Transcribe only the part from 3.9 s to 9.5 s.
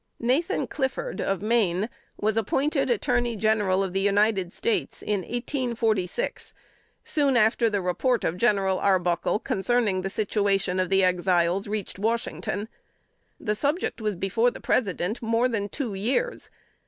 the United States in 1846, soon after the report of General Arbuckle